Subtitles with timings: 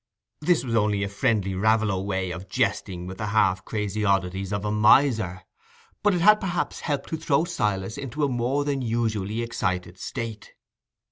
[0.39, 4.65] This was only a friendly Raveloe way of jesting with the half crazy oddities of
[4.65, 5.43] a miser,
[6.01, 10.53] but it had perhaps helped to throw Silas into a more than usually excited state.